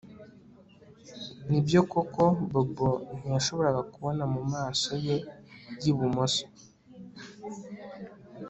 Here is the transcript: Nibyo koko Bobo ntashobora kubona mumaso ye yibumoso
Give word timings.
Nibyo 1.49 1.79
koko 1.91 2.23
Bobo 2.51 2.89
ntashobora 3.23 3.71
kubona 3.91 4.23
mumaso 4.33 4.91
ye 5.07 5.17
yibumoso 5.81 6.45